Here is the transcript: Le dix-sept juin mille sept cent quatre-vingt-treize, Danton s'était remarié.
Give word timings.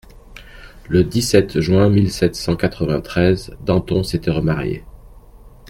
Le 0.89 1.03
dix-sept 1.03 1.59
juin 1.59 1.87
mille 1.91 2.09
sept 2.11 2.33
cent 2.35 2.55
quatre-vingt-treize, 2.55 3.55
Danton 3.63 4.01
s'était 4.01 4.31
remarié. 4.31 4.83